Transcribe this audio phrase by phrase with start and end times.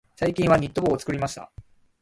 [0.15, 1.51] 最近はニット帽を作りました。